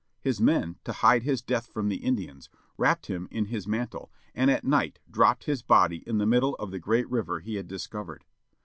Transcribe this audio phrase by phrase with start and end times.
[0.19, 4.49] His men, to hide his death from the Indians, wrapped him in his mantle, and
[4.49, 8.25] at night dropped his body in the middle of the great river he had discovered.